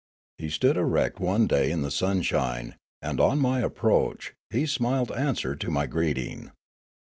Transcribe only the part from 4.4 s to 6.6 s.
he smiled answer to my greeting.